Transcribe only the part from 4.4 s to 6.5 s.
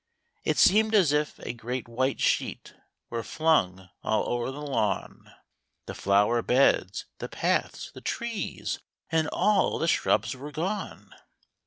the lawn; The flower